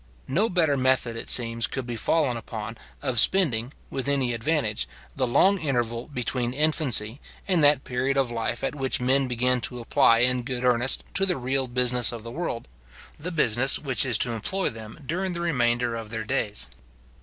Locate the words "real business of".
11.37-12.23